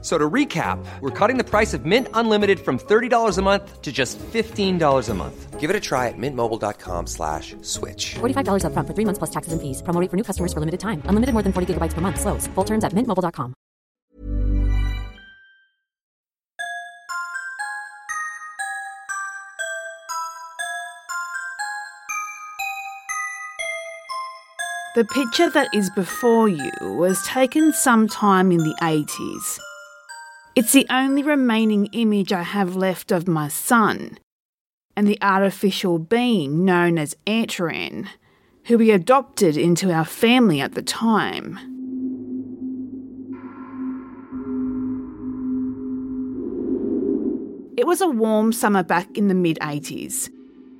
F- 0.00 0.04
So 0.04 0.16
to 0.16 0.30
recap, 0.30 0.78
we're 1.00 1.10
cutting 1.10 1.38
the 1.38 1.44
price 1.44 1.74
of 1.74 1.84
Mint 1.84 2.06
Unlimited 2.14 2.60
from 2.60 2.78
$30 2.78 3.36
a 3.36 3.42
month 3.42 3.82
to 3.82 3.90
just 3.90 4.16
$15 4.32 5.08
a 5.08 5.14
month. 5.14 5.58
Give 5.58 5.70
it 5.70 5.74
a 5.74 5.80
try 5.80 6.06
at 6.06 6.14
mintmobile.com 6.16 7.06
slash 7.08 7.56
switch. 7.62 8.14
$45 8.20 8.62
upfront 8.62 8.86
for 8.86 8.94
three 8.94 9.04
months 9.04 9.18
plus 9.18 9.30
taxes 9.30 9.52
and 9.52 9.60
fees. 9.60 9.82
Promo 9.82 10.00
rate 10.00 10.08
for 10.10 10.16
new 10.16 10.22
customers 10.22 10.52
for 10.52 10.60
limited 10.60 10.78
time. 10.78 11.02
Unlimited 11.06 11.32
more 11.34 11.42
than 11.42 11.52
40 11.52 11.74
gigabytes 11.74 11.94
per 11.94 12.00
month. 12.00 12.20
Slows. 12.20 12.46
Full 12.54 12.64
terms 12.64 12.84
at 12.84 12.92
mintmobile.com. 12.92 13.54
The 24.94 25.04
picture 25.04 25.48
that 25.50 25.68
is 25.74 25.90
before 25.90 26.48
you 26.48 26.70
was 26.80 27.22
taken 27.24 27.72
sometime 27.72 28.50
in 28.50 28.58
the 28.58 28.74
80s. 28.82 29.58
It's 30.58 30.72
the 30.72 30.88
only 30.90 31.22
remaining 31.22 31.86
image 31.92 32.32
I 32.32 32.42
have 32.42 32.74
left 32.74 33.12
of 33.12 33.28
my 33.28 33.46
son 33.46 34.18
and 34.96 35.06
the 35.06 35.16
artificial 35.22 36.00
being 36.00 36.64
known 36.64 36.98
as 36.98 37.14
Antran, 37.28 38.08
who 38.64 38.76
we 38.76 38.90
adopted 38.90 39.56
into 39.56 39.92
our 39.92 40.04
family 40.04 40.60
at 40.60 40.74
the 40.74 40.82
time. 40.82 41.60
It 47.76 47.86
was 47.86 48.00
a 48.00 48.08
warm 48.08 48.52
summer 48.52 48.82
back 48.82 49.16
in 49.16 49.28
the 49.28 49.34
mid 49.34 49.58
80s. 49.60 50.28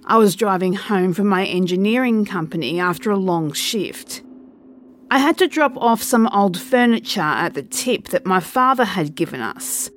I 0.07 0.19
was 0.19 0.35
driving 0.35 0.73
home 0.73 1.15
from 1.15 1.29
my 1.29 1.47
engineering 1.47 2.25
company 2.25 2.81
after 2.81 3.13
a 3.13 3.17
long 3.17 3.53
shift. 3.53 4.23
I 5.11 5.19
had 5.19 5.39
to 5.39 5.49
drop 5.49 5.75
off 5.79 6.03
some 6.03 6.29
old 6.29 6.61
furniture 6.61 7.21
at 7.21 7.55
the 7.55 7.63
tip 7.63 8.09
that 8.09 8.27
my 8.27 8.41
father 8.41 8.85
had 8.85 9.15
given 9.15 9.41
us. 9.41 9.91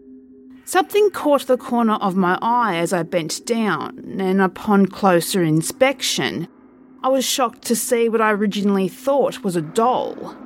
Something 0.64 1.09
caught 1.09 1.48
the 1.48 1.58
corner 1.58 1.95
of 1.95 2.16
my 2.16 2.40
eye 2.42 2.78
as 2.78 2.94
I 2.94 3.04
bent 3.04 3.45
down, 3.45 4.20
and 4.22 4.42
upon 4.42 4.86
closer 4.86 5.44
inspection, 5.44 6.48
I 7.04 7.09
was 7.09 7.26
shocked 7.26 7.64
to 7.64 7.76
see 7.76 8.08
what 8.08 8.22
I 8.22 8.32
originally 8.32 8.88
thought 8.88 9.44
was 9.44 9.58
a 9.58 9.62
doll. 9.62 10.38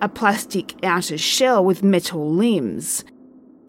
A 0.00 0.08
plastic 0.08 0.82
outer 0.82 1.18
shell 1.18 1.62
with 1.62 1.82
metal 1.82 2.32
limbs, 2.32 3.04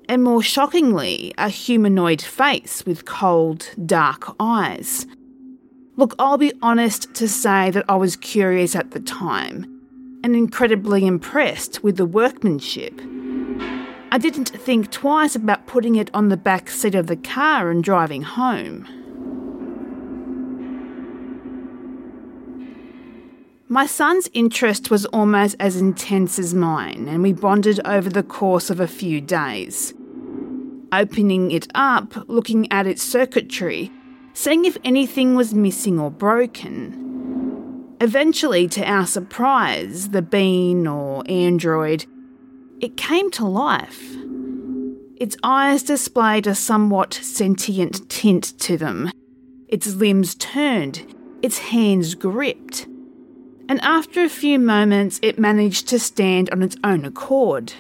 and 0.08 0.24
more 0.24 0.42
shockingly, 0.42 1.34
a 1.38 1.50
humanoid 1.50 2.22
face 2.22 2.86
with 2.86 3.04
cold, 3.04 3.70
dark 3.86 4.34
eyes. 4.40 5.08
Look, 5.98 6.16
I'll 6.18 6.38
be 6.38 6.54
honest 6.62 7.14
to 7.16 7.28
say 7.28 7.70
that 7.72 7.86
I 7.90 7.98
was 7.98 8.16
curious 8.16 8.78
at 8.78 8.92
the 8.92 9.02
time 9.02 9.75
and 10.26 10.36
incredibly 10.36 11.06
impressed 11.06 11.84
with 11.84 11.98
the 11.98 12.06
workmanship. 12.06 13.00
I 14.12 14.18
didn't 14.18 14.50
think 14.50 14.90
twice 14.90 15.36
about 15.36 15.68
putting 15.68 15.98
it 15.98 16.10
on 16.16 16.30
the 16.30 16.36
back 16.36 16.68
seat 16.68 16.96
of 16.96 17.06
the 17.06 17.16
car 17.16 17.70
and 17.70 17.84
driving 17.84 18.24
home. 18.24 18.88
My 23.68 23.86
son's 23.86 24.28
interest 24.34 24.90
was 24.90 25.06
almost 25.06 25.58
as 25.60 25.78
intense 25.78 26.40
as 26.40 26.56
mine, 26.56 27.08
and 27.08 27.22
we 27.22 27.32
bonded 27.32 27.80
over 27.86 28.10
the 28.10 28.24
course 28.24 28.72
of 28.72 28.80
a 28.80 28.88
few 28.88 29.22
days. 29.22 29.94
Opening 30.92 31.52
it 31.52 31.68
up, 31.76 32.28
looking 32.28 32.72
at 32.72 32.88
its 32.88 33.04
circuitry, 33.04 33.92
seeing 34.34 34.66
if 34.66 34.76
anything 34.84 35.36
was 35.36 35.54
missing 35.54 36.00
or 36.00 36.10
broken. 36.10 37.05
Eventually, 38.02 38.68
to 38.70 38.84
our 38.84 39.06
surprise, 39.06 40.10
the 40.10 40.22
bean 40.22 40.86
or 40.88 41.24
android, 41.28 42.06
it 42.80 42.98
came 42.98 43.32
to 43.32 43.46
life. 43.46 44.16
Its 45.18 45.38
eyes 45.44 45.82
displayed 45.84 46.46
a 46.46 46.56
somewhat 46.56 47.14
sentient 47.14 48.10
tint 48.10 48.58
to 48.60 48.78
them. 48.78 49.12
Its 49.68 49.96
limbs 49.96 50.36
turned, 50.36 51.06
its 51.42 51.58
hands 51.58 52.16
gripped 52.16 52.88
and 53.68 53.82
after 53.82 54.24
a 54.24 54.30
few 54.30 54.60
moments, 54.60 55.20
it 55.24 55.40
managed 55.40 55.88
to 55.88 56.00
stand 56.00 56.50
on 56.52 56.62
its 56.62 56.78
own 56.84 57.04
accord. 57.04 57.74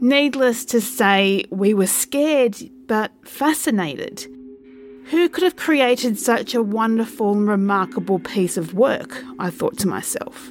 Needless 0.00 0.64
to 0.66 0.80
say, 0.80 1.44
we 1.50 1.74
were 1.74 1.86
scared 1.86 2.56
but 2.86 3.12
fascinated. 3.24 4.26
Who 5.10 5.28
could 5.28 5.42
have 5.42 5.56
created 5.56 6.20
such 6.20 6.54
a 6.54 6.62
wonderful 6.62 7.32
and 7.32 7.48
remarkable 7.48 8.20
piece 8.20 8.56
of 8.56 8.74
work? 8.74 9.24
I 9.40 9.50
thought 9.50 9.76
to 9.78 9.88
myself. 9.88 10.50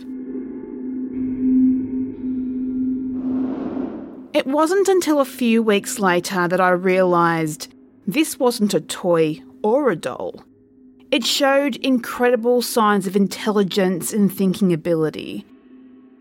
It 4.34 4.46
wasn't 4.46 4.90
until 4.90 5.22
a 5.22 5.26
few 5.26 5.64
weeks 5.64 5.98
later 5.98 6.46
that 6.50 6.60
I 6.60 6.72
realised 6.72 7.74
this 8.06 8.38
wasn't 8.38 8.74
a 8.74 8.82
toy 8.82 9.42
or 9.64 9.92
a 9.92 9.96
doll. 9.96 10.44
It 11.10 11.26
showed 11.26 11.78
incredible 11.78 12.62
signs 12.62 13.08
of 13.08 13.16
intelligence 13.16 14.12
and 14.12 14.32
thinking 14.32 14.74
ability. 14.74 15.46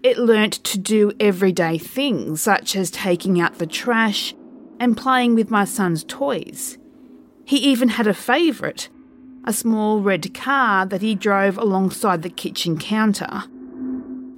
It 0.04 0.16
learnt 0.16 0.62
to 0.62 0.78
do 0.78 1.10
everyday 1.18 1.76
things 1.76 2.40
such 2.40 2.76
as 2.76 2.92
taking 2.92 3.40
out 3.40 3.58
the 3.58 3.66
trash 3.66 4.32
and 4.78 4.96
playing 4.96 5.34
with 5.34 5.50
my 5.50 5.64
son's 5.64 6.04
toys. 6.04 6.78
He 7.48 7.56
even 7.56 7.88
had 7.88 8.06
a 8.06 8.14
favourite, 8.14 8.88
a 9.44 9.52
small 9.52 10.00
red 10.00 10.34
car 10.34 10.86
that 10.86 11.02
he 11.02 11.14
drove 11.14 11.56
alongside 11.56 12.22
the 12.22 12.30
kitchen 12.30 12.78
counter. 12.78 13.44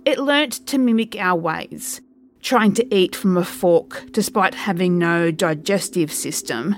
It 0.05 0.19
learnt 0.19 0.67
to 0.69 0.79
mimic 0.79 1.17
our 1.17 1.39
ways, 1.39 2.01
trying 2.41 2.73
to 2.75 2.95
eat 2.95 3.17
from 3.17 3.37
a 3.37 3.45
fork 3.45 4.05
despite 4.13 4.55
having 4.55 4.97
no 4.97 5.31
digestive 5.31 6.13
system 6.13 6.77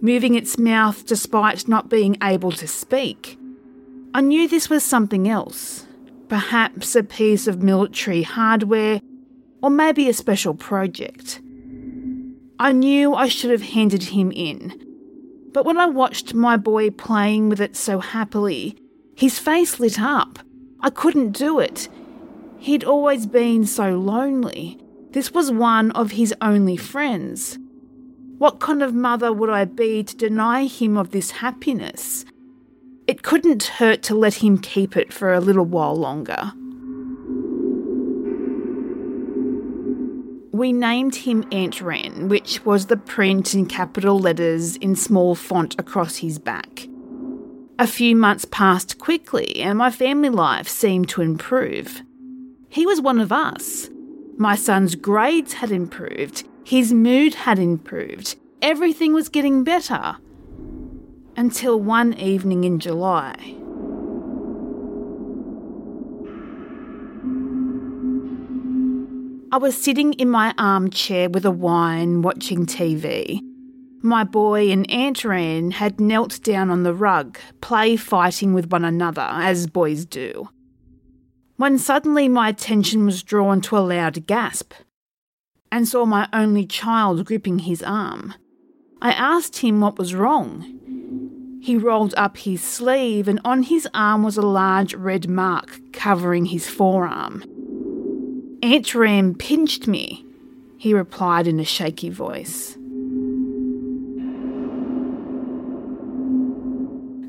moving 0.00 0.34
its 0.34 0.58
mouth 0.58 1.04
despite 1.06 1.68
not 1.68 1.90
being 1.90 2.16
able 2.22 2.52
to 2.52 2.66
speak. 2.66 3.38
I 4.14 4.20
knew 4.20 4.48
this 4.48 4.70
was 4.70 4.82
something 4.82 5.28
else, 5.28 5.86
perhaps 6.28 6.96
a 6.96 7.02
piece 7.02 7.46
of 7.46 7.62
military 7.62 8.22
hardware, 8.22 9.00
or 9.62 9.70
maybe 9.70 10.08
a 10.08 10.14
special 10.14 10.54
project. 10.54 11.40
I 12.58 12.72
knew 12.72 13.14
I 13.14 13.28
should 13.28 13.50
have 13.50 13.62
handed 13.62 14.04
him 14.04 14.32
in, 14.32 14.89
but 15.52 15.64
when 15.64 15.78
I 15.78 15.86
watched 15.86 16.34
my 16.34 16.56
boy 16.56 16.90
playing 16.90 17.48
with 17.48 17.60
it 17.60 17.76
so 17.76 17.98
happily, 17.98 18.76
his 19.14 19.38
face 19.38 19.80
lit 19.80 20.00
up. 20.00 20.38
I 20.80 20.90
couldn't 20.90 21.32
do 21.32 21.58
it. 21.58 21.88
He'd 22.58 22.84
always 22.84 23.26
been 23.26 23.66
so 23.66 23.98
lonely. 23.98 24.78
This 25.10 25.32
was 25.32 25.50
one 25.50 25.90
of 25.92 26.12
his 26.12 26.34
only 26.40 26.76
friends. 26.76 27.58
What 28.38 28.60
kind 28.60 28.82
of 28.82 28.94
mother 28.94 29.32
would 29.32 29.50
I 29.50 29.64
be 29.64 30.02
to 30.02 30.16
deny 30.16 30.64
him 30.66 30.96
of 30.96 31.10
this 31.10 31.30
happiness? 31.32 32.24
It 33.06 33.22
couldn't 33.22 33.64
hurt 33.64 34.02
to 34.04 34.14
let 34.14 34.34
him 34.34 34.56
keep 34.56 34.96
it 34.96 35.12
for 35.12 35.34
a 35.34 35.40
little 35.40 35.64
while 35.64 35.96
longer. 35.96 36.52
We 40.52 40.72
named 40.72 41.14
him 41.14 41.44
Antran, 41.50 42.28
which 42.28 42.64
was 42.64 42.86
the 42.86 42.96
print 42.96 43.54
in 43.54 43.66
capital 43.66 44.18
letters 44.18 44.76
in 44.76 44.96
small 44.96 45.34
font 45.34 45.78
across 45.78 46.16
his 46.16 46.38
back. 46.38 46.88
A 47.78 47.86
few 47.86 48.16
months 48.16 48.44
passed 48.44 48.98
quickly, 48.98 49.60
and 49.60 49.78
my 49.78 49.90
family 49.90 50.28
life 50.28 50.68
seemed 50.68 51.08
to 51.10 51.22
improve. 51.22 52.02
He 52.68 52.84
was 52.84 53.00
one 53.00 53.20
of 53.20 53.32
us. 53.32 53.88
My 54.36 54.56
son's 54.56 54.96
grades 54.96 55.54
had 55.54 55.70
improved, 55.70 56.44
his 56.64 56.92
mood 56.92 57.34
had 57.34 57.58
improved. 57.58 58.36
Everything 58.60 59.12
was 59.14 59.28
getting 59.28 59.64
better. 59.64 60.16
Until 61.36 61.80
one 61.80 62.12
evening 62.14 62.64
in 62.64 62.80
July. 62.80 63.54
I 69.52 69.56
was 69.56 69.76
sitting 69.76 70.12
in 70.12 70.30
my 70.30 70.54
armchair 70.58 71.28
with 71.28 71.44
a 71.44 71.50
wine 71.50 72.22
watching 72.22 72.66
TV. 72.66 73.40
My 74.00 74.22
boy 74.22 74.70
and 74.70 74.88
Antran 74.88 75.72
had 75.72 75.98
knelt 75.98 76.40
down 76.44 76.70
on 76.70 76.84
the 76.84 76.94
rug, 76.94 77.36
play 77.60 77.96
fighting 77.96 78.54
with 78.54 78.70
one 78.70 78.84
another, 78.84 79.26
as 79.28 79.66
boys 79.66 80.04
do. 80.04 80.50
When 81.56 81.78
suddenly 81.78 82.28
my 82.28 82.48
attention 82.48 83.04
was 83.04 83.24
drawn 83.24 83.60
to 83.62 83.76
a 83.76 83.80
loud 83.80 84.24
gasp 84.28 84.72
and 85.72 85.88
saw 85.88 86.04
my 86.04 86.28
only 86.32 86.64
child 86.64 87.24
gripping 87.24 87.58
his 87.60 87.82
arm. 87.82 88.34
I 89.02 89.10
asked 89.10 89.56
him 89.56 89.80
what 89.80 89.98
was 89.98 90.14
wrong. 90.14 91.58
He 91.60 91.76
rolled 91.76 92.14
up 92.16 92.36
his 92.36 92.62
sleeve, 92.62 93.26
and 93.26 93.40
on 93.44 93.64
his 93.64 93.88
arm 93.94 94.22
was 94.22 94.36
a 94.36 94.42
large 94.42 94.94
red 94.94 95.28
mark 95.28 95.80
covering 95.92 96.46
his 96.46 96.70
forearm. 96.70 97.42
Antran 98.70 99.36
pinched 99.36 99.88
me, 99.88 100.24
he 100.76 100.94
replied 100.94 101.48
in 101.48 101.58
a 101.58 101.64
shaky 101.64 102.08
voice. 102.08 102.74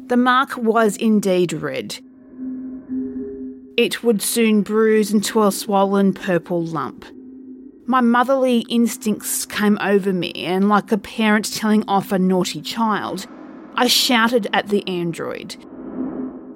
The 0.08 0.18
mark 0.18 0.56
was 0.56 0.98
indeed 0.98 1.54
red. 1.54 1.98
It 3.76 4.04
would 4.04 4.22
soon 4.22 4.62
bruise 4.62 5.12
into 5.12 5.42
a 5.42 5.52
swollen 5.52 6.14
purple 6.14 6.64
lump. 6.64 7.06
My 7.88 8.02
motherly 8.02 8.60
instincts 8.70 9.48
came 9.48 9.80
over 9.82 10.14
me, 10.14 10.34
and 10.36 10.70
like 10.70 10.92
a 10.92 10.98
parent 11.00 11.52
telling 11.52 11.84
off 11.88 12.12
a 12.12 12.20
naughty 12.20 12.62
child, 12.62 13.26
I 13.74 13.88
shouted 13.88 14.48
at 14.54 14.68
the 14.68 14.88
android. 14.88 15.56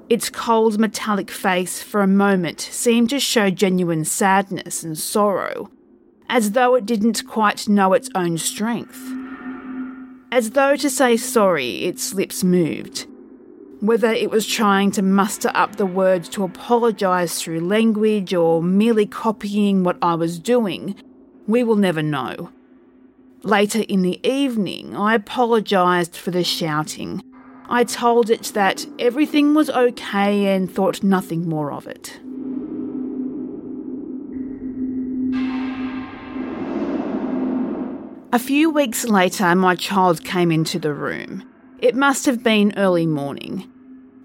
Its 0.07 0.29
cold 0.29 0.79
metallic 0.79 1.31
face 1.31 1.81
for 1.81 2.01
a 2.01 2.07
moment 2.07 2.61
seemed 2.61 3.09
to 3.09 3.19
show 3.19 3.49
genuine 3.49 4.05
sadness 4.05 4.83
and 4.83 4.97
sorrow, 4.97 5.71
as 6.29 6.51
though 6.51 6.75
it 6.75 6.85
didn't 6.85 7.25
quite 7.25 7.67
know 7.67 7.93
its 7.93 8.09
own 8.13 8.37
strength. 8.37 9.01
As 10.31 10.51
though 10.51 10.75
to 10.75 10.89
say 10.89 11.17
sorry, 11.17 11.85
its 11.85 12.13
lips 12.13 12.43
moved. 12.43 13.07
Whether 13.79 14.11
it 14.11 14.29
was 14.29 14.45
trying 14.45 14.91
to 14.91 15.01
muster 15.01 15.51
up 15.55 15.75
the 15.75 15.85
words 15.85 16.29
to 16.29 16.43
apologise 16.43 17.41
through 17.41 17.61
language 17.61 18.33
or 18.33 18.61
merely 18.61 19.05
copying 19.05 19.83
what 19.83 19.97
I 20.01 20.15
was 20.15 20.39
doing, 20.39 20.95
we 21.47 21.63
will 21.63 21.75
never 21.75 22.01
know. 22.03 22.51
Later 23.43 23.83
in 23.87 24.01
the 24.01 24.19
evening, 24.27 24.95
I 24.95 25.13
apologised 25.15 26.15
for 26.15 26.31
the 26.31 26.43
shouting. 26.43 27.23
I 27.69 27.83
told 27.83 28.29
it 28.29 28.51
that 28.53 28.85
everything 28.99 29.53
was 29.53 29.69
okay 29.69 30.55
and 30.55 30.71
thought 30.71 31.03
nothing 31.03 31.49
more 31.49 31.71
of 31.71 31.87
it. 31.87 32.19
A 38.31 38.39
few 38.39 38.69
weeks 38.69 39.05
later, 39.05 39.55
my 39.55 39.75
child 39.75 40.25
came 40.25 40.51
into 40.51 40.77
the 40.77 40.93
room. 40.93 41.43
It 41.79 41.95
must 41.95 42.25
have 42.25 42.43
been 42.43 42.73
early 42.77 43.05
morning, 43.05 43.71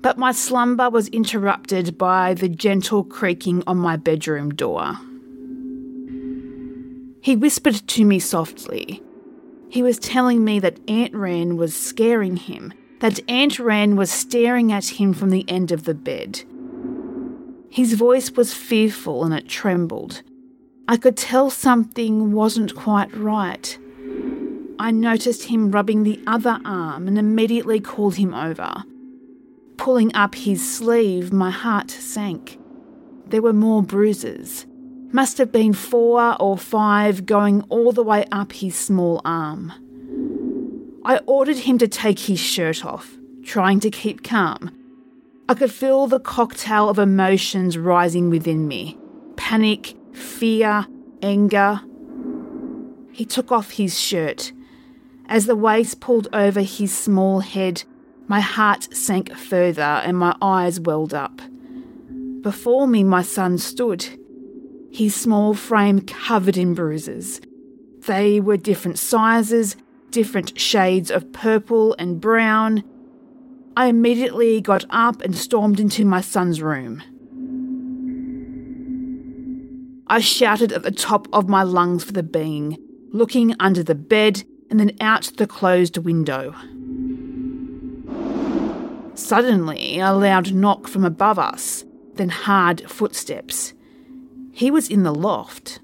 but 0.02 0.18
my 0.18 0.32
slumber 0.32 0.90
was 0.90 1.08
interrupted 1.08 1.96
by 1.96 2.34
the 2.34 2.48
gentle 2.48 3.04
creaking 3.04 3.62
on 3.66 3.76
my 3.76 3.96
bedroom 3.96 4.50
door. 4.50 4.98
He 7.22 7.36
whispered 7.36 7.86
to 7.86 8.04
me 8.04 8.18
softly. 8.18 9.02
He 9.68 9.82
was 9.82 9.98
telling 9.98 10.44
me 10.44 10.58
that 10.58 10.84
Antran 10.86 11.56
was 11.56 11.74
scaring 11.76 12.36
him, 12.36 12.72
that 13.00 13.26
Antran 13.26 13.96
was 13.96 14.10
staring 14.10 14.72
at 14.72 15.00
him 15.00 15.12
from 15.12 15.30
the 15.30 15.44
end 15.48 15.72
of 15.72 15.84
the 15.84 15.94
bed. 15.94 16.42
His 17.70 17.94
voice 17.94 18.32
was 18.32 18.54
fearful 18.54 19.24
and 19.24 19.34
it 19.34 19.48
trembled. 19.48 20.22
I 20.86 20.96
could 20.96 21.16
tell 21.16 21.50
something 21.50 22.32
wasn't 22.32 22.74
quite 22.74 23.14
right. 23.16 23.78
I 24.78 24.90
noticed 24.90 25.44
him 25.44 25.70
rubbing 25.70 26.02
the 26.02 26.20
other 26.26 26.58
arm 26.64 27.06
and 27.06 27.18
immediately 27.18 27.80
called 27.80 28.16
him 28.16 28.34
over. 28.34 28.84
Pulling 29.76 30.14
up 30.14 30.34
his 30.34 30.76
sleeve, 30.76 31.32
my 31.32 31.50
heart 31.50 31.90
sank. 31.90 32.58
There 33.26 33.42
were 33.42 33.52
more 33.52 33.82
bruises. 33.82 34.66
Must 35.12 35.38
have 35.38 35.52
been 35.52 35.72
four 35.72 36.36
or 36.40 36.58
five 36.58 37.24
going 37.24 37.62
all 37.68 37.92
the 37.92 38.02
way 38.02 38.26
up 38.32 38.52
his 38.52 38.74
small 38.74 39.20
arm. 39.24 39.72
I 41.04 41.18
ordered 41.26 41.58
him 41.58 41.78
to 41.78 41.88
take 41.88 42.18
his 42.18 42.38
shirt 42.38 42.84
off, 42.84 43.16
trying 43.42 43.80
to 43.80 43.90
keep 43.90 44.22
calm. 44.22 44.70
I 45.48 45.54
could 45.54 45.72
feel 45.72 46.06
the 46.06 46.20
cocktail 46.20 46.88
of 46.88 46.98
emotions 46.98 47.76
rising 47.78 48.30
within 48.30 48.68
me 48.68 48.98
panic, 49.36 49.96
fear, 50.12 50.86
anger. 51.22 51.80
He 53.12 53.24
took 53.24 53.50
off 53.50 53.72
his 53.72 53.98
shirt. 53.98 54.52
As 55.26 55.46
the 55.46 55.56
waist 55.56 56.00
pulled 56.00 56.28
over 56.32 56.60
his 56.60 56.96
small 56.96 57.40
head, 57.40 57.84
my 58.28 58.40
heart 58.40 58.94
sank 58.94 59.34
further 59.34 59.82
and 59.82 60.16
my 60.18 60.36
eyes 60.42 60.78
welled 60.78 61.14
up. 61.14 61.40
Before 62.42 62.86
me, 62.86 63.02
my 63.04 63.22
son 63.22 63.58
stood 63.58 64.06
his 64.92 65.14
small 65.14 65.54
frame 65.54 66.00
covered 66.00 66.56
in 66.56 66.74
bruises. 66.74 67.40
They 68.06 68.40
were 68.40 68.56
different 68.56 68.98
sizes, 68.98 69.76
different 70.10 70.58
shades 70.58 71.10
of 71.10 71.32
purple 71.32 71.94
and 71.98 72.20
brown. 72.20 72.84
I 73.76 73.86
immediately 73.86 74.60
got 74.60 74.84
up 74.90 75.22
and 75.22 75.36
stormed 75.36 75.80
into 75.80 76.04
my 76.04 76.20
son's 76.20 76.60
room. 76.60 77.02
I 80.06 80.20
shouted 80.20 80.72
at 80.72 80.82
the 80.82 80.90
top 80.90 81.28
of 81.32 81.48
my 81.48 81.62
lungs 81.62 82.02
for 82.02 82.12
the 82.12 82.22
being, 82.22 82.76
looking 83.12 83.54
under 83.60 83.82
the 83.82 83.94
bed 83.94 84.42
and 84.68 84.80
then 84.80 84.96
out 85.00 85.32
the 85.36 85.46
closed 85.46 85.98
window. 85.98 86.54
Suddenly, 89.14 90.00
a 90.00 90.12
loud 90.12 90.52
knock 90.52 90.88
from 90.88 91.04
above 91.04 91.38
us, 91.38 91.84
then 92.14 92.28
hard 92.28 92.90
footsteps. 92.90 93.74
He 94.52 94.70
was 94.70 94.88
in 94.88 95.04
the 95.04 95.14
loft. 95.14 95.80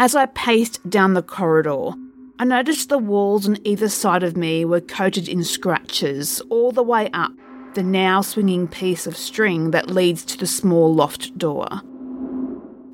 As 0.00 0.14
I 0.14 0.24
paced 0.24 0.88
down 0.88 1.12
the 1.12 1.20
corridor, 1.22 1.90
I 2.38 2.44
noticed 2.46 2.88
the 2.88 2.96
walls 2.96 3.46
on 3.46 3.58
either 3.64 3.90
side 3.90 4.22
of 4.22 4.34
me 4.34 4.64
were 4.64 4.80
coated 4.80 5.28
in 5.28 5.44
scratches 5.44 6.40
all 6.48 6.72
the 6.72 6.82
way 6.82 7.10
up 7.12 7.32
the 7.74 7.82
now 7.82 8.22
swinging 8.22 8.66
piece 8.66 9.06
of 9.06 9.14
string 9.14 9.72
that 9.72 9.90
leads 9.90 10.24
to 10.24 10.38
the 10.38 10.46
small 10.46 10.94
loft 10.94 11.36
door. 11.36 11.68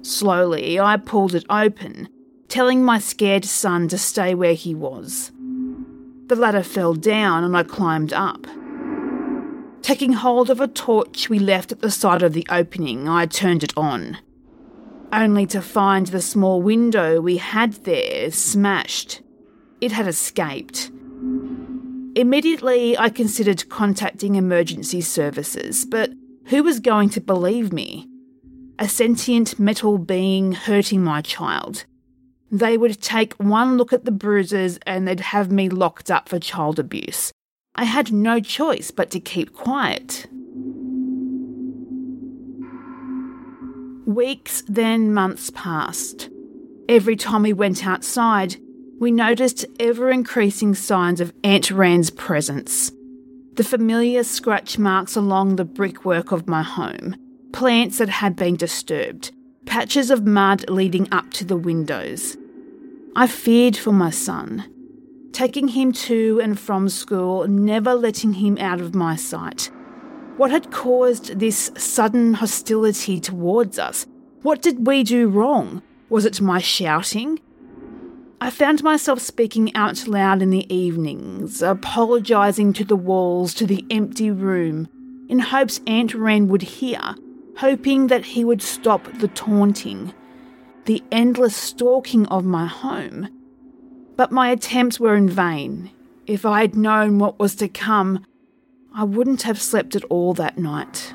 Slowly, 0.03 0.81
I 0.81 0.97
pulled 0.97 1.37
it 1.37 1.47
open, 1.49 2.09
telling 2.49 2.85
my 2.85 2.99
scared 2.99 3.45
son 3.45 3.87
to 3.87 3.99
stay 3.99 4.35
where 4.35 4.55
he 4.55 4.75
was. 4.75 5.31
The 6.27 6.35
ladder 6.35 6.65
fell 6.65 6.95
down 6.95 7.45
and 7.45 7.57
I 7.57 7.63
climbed 7.63 8.13
up. 8.15 8.49
Taking 9.81 10.15
hold 10.15 10.51
of 10.51 10.61
a 10.61 10.67
torch 10.67 11.29
we 11.29 11.39
left 11.39 11.71
at 11.71 11.83
the 11.83 11.91
side 11.93 12.25
of 12.25 12.33
the 12.33 12.49
opening, 12.51 13.09
I 13.09 13.27
turned 13.27 13.63
it 13.63 13.73
on. 13.77 14.19
Only 15.13 15.47
to 15.47 15.63
find 15.63 16.07
the 16.07 16.21
small 16.21 16.61
window 16.61 17.21
we 17.21 17.37
had 17.37 17.73
there 17.85 18.31
smashed. 18.31 19.23
It 19.81 19.93
had 19.93 20.07
escaped. 20.07 20.91
Immediately, 22.15 22.99
I 22.99 23.11
considered 23.11 23.69
contacting 23.69 24.35
emergency 24.35 25.01
services, 25.01 25.85
but 25.85 26.11
who 26.47 26.63
was 26.63 26.81
going 26.81 27.11
to 27.11 27.21
believe 27.21 27.73
me? 27.73 28.09
A 28.79 28.89
sentient 28.89 29.59
metal 29.59 29.99
being 29.99 30.53
hurting 30.53 31.03
my 31.03 31.21
child. 31.23 31.85
They 32.51 32.79
would 32.79 33.03
take 33.03 33.35
one 33.35 33.77
look 33.77 33.93
at 33.93 34.05
the 34.05 34.13
bruises 34.13 34.79
and 34.87 35.07
they'd 35.07 35.21
have 35.21 35.51
me 35.51 35.69
locked 35.69 36.11
up 36.11 36.29
for 36.29 36.39
child 36.39 36.79
abuse. 36.79 37.33
I 37.75 37.85
had 37.85 38.13
no 38.13 38.41
choice 38.41 38.91
but 38.91 39.11
to 39.11 39.21
keep 39.21 39.53
quiet. 39.53 40.27
Weeks, 44.07 44.63
then 44.69 45.13
months 45.13 45.51
passed. 45.51 46.31
Every 46.89 47.17
time 47.17 47.43
we 47.43 47.53
went 47.53 47.87
outside, 47.87 48.57
we 48.99 49.11
noticed 49.11 49.67
ever 49.79 50.11
increasing 50.11 50.75
signs 50.75 51.21
of 51.21 51.35
Antran's 51.43 52.11
presence. 52.11 52.93
The 53.55 53.65
familiar 53.65 54.23
scratch 54.23 54.79
marks 54.79 55.17
along 55.17 55.57
the 55.57 55.65
brickwork 55.65 56.33
of 56.33 56.47
my 56.47 56.63
home, 56.63 57.17
plants 57.53 57.99
that 57.99 58.09
had 58.09 58.37
been 58.37 58.57
disturbed, 58.57 59.33
patches 59.67 60.11
of 60.11 60.25
mud 60.25 60.71
leading 60.71 61.09
up 61.13 61.33
to 61.33 61.45
the 61.45 61.57
windows. 61.57 62.37
I 63.17 63.27
feared 63.27 63.77
for 63.77 63.93
my 63.93 64.11
son 64.11 64.65
taking 65.37 65.69
him 65.69 65.93
to 65.93 66.41
and 66.43 66.59
from 66.59 66.89
school, 66.89 67.47
never 67.47 67.93
letting 67.93 68.33
him 68.33 68.57
out 68.57 68.81
of 68.81 68.95
my 68.95 69.15
sight. 69.15 69.71
What 70.37 70.51
had 70.51 70.71
caused 70.71 71.39
this 71.39 71.71
sudden 71.79 72.35
hostility 72.35 73.21
towards 73.21 73.79
us? 73.79 74.07
What 74.43 74.61
did 74.61 74.87
we 74.87 75.03
do 75.03 75.29
wrong? 75.29 75.83
Was 76.11 76.27
it 76.27 76.43
my 76.43 76.59
shouting? 76.59 77.41
I 78.39 78.51
found 78.51 78.83
myself 78.83 79.21
speaking 79.21 79.75
out 79.75 80.07
loud 80.07 80.43
in 80.43 80.51
the 80.51 80.73
evenings, 80.73 81.63
apologising 81.63 82.75
to 82.75 82.85
the 82.85 82.97
walls, 82.97 83.55
to 83.55 83.67
the 83.67 83.85
empty 83.91 84.31
room, 84.31 84.89
in 85.31 85.39
hopes 85.39 85.79
Antran 85.81 86.49
would 86.49 86.63
hear, 86.63 87.01
hoping 87.57 88.09
that 88.09 88.27
he 88.27 88.45
would 88.45 88.61
stop 88.61 89.11
the 89.15 89.29
taunting, 89.29 90.13
the 90.85 91.03
endless 91.11 91.57
stalking 91.57 92.27
of 92.27 92.45
my 92.45 92.67
home. 92.67 93.29
But 94.17 94.33
my 94.33 94.51
attempts 94.51 95.01
were 95.01 95.17
in 95.17 95.31
vain. 95.31 95.91
If 96.27 96.45
I 96.45 96.61
had 96.61 96.77
known 96.77 97.19
what 97.19 97.39
was 97.39 97.55
to 97.57 97.69
come, 97.69 98.27
I 98.99 99.05
wouldn't 99.05 99.43
have 99.43 99.61
slept 99.61 99.95
at 99.95 100.05
all 100.05 100.33
that 100.35 100.57
night. 100.57 101.13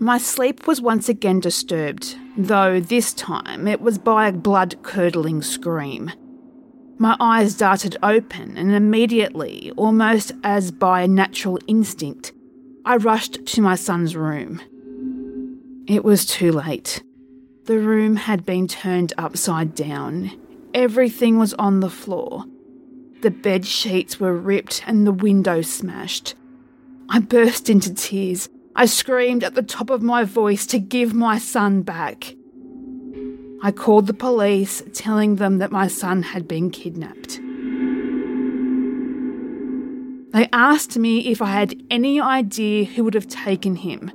My 0.00 0.16
sleep 0.16 0.66
was 0.66 0.80
once 0.80 1.10
again 1.10 1.40
disturbed, 1.40 2.16
though 2.38 2.80
this 2.80 3.12
time 3.12 3.68
it 3.68 3.82
was 3.82 3.98
by 3.98 4.28
a 4.28 4.32
blood 4.32 4.82
curdling 4.82 5.42
scream. 5.42 6.10
My 6.96 7.18
eyes 7.20 7.54
darted 7.54 7.98
open, 8.02 8.56
and 8.56 8.72
immediately, 8.72 9.70
almost 9.76 10.32
as 10.42 10.70
by 10.70 11.04
natural 11.04 11.58
instinct, 11.66 12.32
I 12.86 12.96
rushed 12.96 13.44
to 13.44 13.60
my 13.60 13.74
son's 13.74 14.16
room. 14.16 14.62
It 15.86 16.02
was 16.02 16.24
too 16.24 16.52
late. 16.52 17.02
The 17.66 17.78
room 17.78 18.16
had 18.16 18.46
been 18.46 18.68
turned 18.68 19.12
upside 19.18 19.74
down. 19.74 20.30
Everything 20.74 21.38
was 21.38 21.54
on 21.54 21.80
the 21.80 21.90
floor. 21.90 22.44
The 23.22 23.30
bed 23.30 23.66
sheets 23.66 24.20
were 24.20 24.36
ripped 24.36 24.82
and 24.86 25.06
the 25.06 25.12
window 25.12 25.62
smashed. 25.62 26.34
I 27.08 27.20
burst 27.20 27.70
into 27.70 27.92
tears. 27.94 28.48
I 28.76 28.86
screamed 28.86 29.42
at 29.42 29.54
the 29.54 29.62
top 29.62 29.90
of 29.90 30.02
my 30.02 30.24
voice 30.24 30.66
to 30.66 30.78
give 30.78 31.14
my 31.14 31.38
son 31.38 31.82
back. 31.82 32.34
I 33.60 33.72
called 33.72 34.06
the 34.06 34.14
police, 34.14 34.84
telling 34.92 35.36
them 35.36 35.58
that 35.58 35.72
my 35.72 35.88
son 35.88 36.22
had 36.22 36.46
been 36.46 36.70
kidnapped. 36.70 37.40
They 40.32 40.48
asked 40.52 40.96
me 40.96 41.26
if 41.26 41.42
I 41.42 41.46
had 41.46 41.82
any 41.90 42.20
idea 42.20 42.84
who 42.84 43.02
would 43.02 43.14
have 43.14 43.26
taken 43.26 43.74
him. 43.74 44.12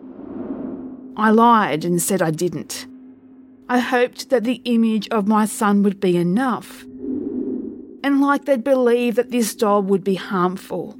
I 1.17 1.31
lied 1.31 1.83
and 1.83 2.01
said 2.01 2.22
I 2.22 2.31
didn't. 2.31 2.88
I 3.70 3.79
hoped 3.79 4.29
that 4.29 4.43
the 4.43 4.62
image 4.65 5.08
of 5.10 5.27
my 5.27 5.46
son 5.46 5.84
would 5.84 6.00
be 6.00 6.17
enough, 6.17 6.84
and 8.03 8.20
like 8.20 8.46
they'd 8.46 8.63
believe 8.63 9.15
that 9.15 9.32
this 9.32 9.55
doll 9.55 9.82
would 9.84 10.03
be 10.03 10.15
harmful. 10.15 10.98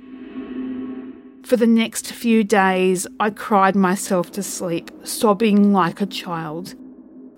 For 1.44 1.58
the 1.58 1.68
next 1.68 2.14
few 2.14 2.46
days, 2.46 3.06
I 3.20 3.30
cried 3.30 3.76
myself 3.76 4.32
to 4.32 4.42
sleep, 4.42 4.90
sobbing 5.04 5.74
like 5.74 6.00
a 6.00 6.06
child. 6.06 6.76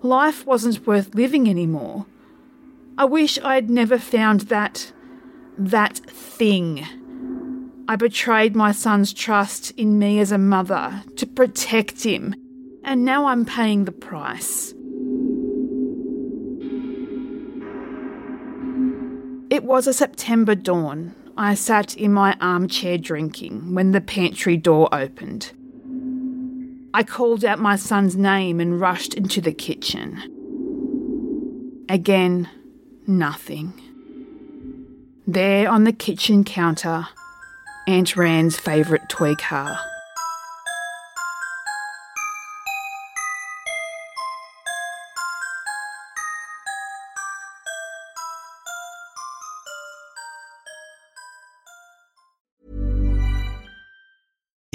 Life 0.04 0.46
wasn't 0.46 0.86
worth 0.86 1.16
living 1.16 1.50
anymore. 1.50 2.06
I 3.00 3.06
wish 3.06 3.40
I 3.40 3.56
had 3.56 3.70
never 3.72 3.98
found 3.98 4.42
that. 4.42 4.94
that 5.58 5.98
thing. 5.98 6.86
I 7.88 7.96
betrayed 7.96 8.56
my 8.56 8.72
son's 8.72 9.12
trust 9.12 9.72
in 9.72 9.98
me 9.98 10.20
as 10.20 10.32
a 10.32 10.38
mother 10.38 11.04
to 11.16 11.26
protect 11.26 12.04
him, 12.04 12.36
and 12.84 13.04
now 13.04 13.26
I'm 13.26 13.46
paying 13.46 13.86
the 13.86 13.92
price. 13.92 14.75
It 19.56 19.64
was 19.64 19.88
a 19.88 19.94
September 19.94 20.54
dawn. 20.54 21.16
I 21.38 21.54
sat 21.54 21.96
in 21.96 22.12
my 22.12 22.36
armchair 22.42 22.98
drinking 22.98 23.74
when 23.74 23.94
the 23.94 24.02
pantry 24.02 24.58
door 24.58 24.90
opened. 24.92 25.54
I 26.94 27.04
called 27.04 27.46
out 27.46 27.58
my 27.58 27.78
son's 27.78 28.18
name 28.18 28.60
and 28.60 28.82
rushed 28.82 29.14
into 29.14 29.40
the 29.40 29.54
kitchen. 29.54 30.18
Again, 31.88 32.50
nothing. 33.08 33.72
There 35.26 35.70
on 35.70 35.86
the 35.86 35.94
kitchen 35.94 36.44
counter, 36.44 37.08
Antran's 37.88 38.58
favourite 38.58 39.08
toy 39.08 39.36
car. 39.36 39.80